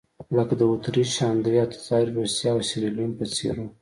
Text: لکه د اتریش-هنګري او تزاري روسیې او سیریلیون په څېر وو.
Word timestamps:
لکه 0.37 0.53
د 0.57 0.61
اتریش-هنګري 0.73 1.57
او 1.63 1.69
تزاري 1.73 2.11
روسیې 2.19 2.47
او 2.53 2.59
سیریلیون 2.69 3.11
په 3.19 3.25
څېر 3.35 3.55
وو. 3.59 3.67